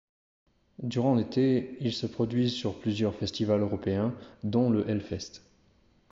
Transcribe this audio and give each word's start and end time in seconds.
Durant 0.81 1.13
l'été 1.13 1.77
ils 1.79 1.93
se 1.93 2.07
produisent 2.07 2.55
sur 2.55 2.79
plusieurs 2.79 3.13
festivals 3.13 3.61
européens, 3.61 4.15
dont 4.41 4.71
le 4.71 4.89
Hellfest. 4.89 5.41